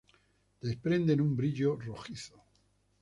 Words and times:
Desprende 0.67 1.13
un 1.25 1.35
brillo 1.35 1.75
rojizo. 1.79 2.35